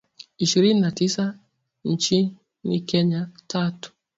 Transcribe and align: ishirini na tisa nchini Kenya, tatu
ishirini 0.37 0.79
na 0.79 0.91
tisa 0.91 1.39
nchini 1.85 2.37
Kenya, 2.85 3.29
tatu 3.47 3.93